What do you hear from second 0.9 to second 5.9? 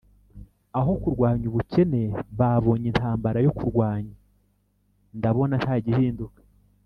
kurwanya ubukene babonye intambara yo kurwanya ndabona nta